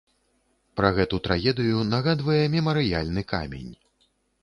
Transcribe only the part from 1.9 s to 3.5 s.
нагадвае мемарыяльны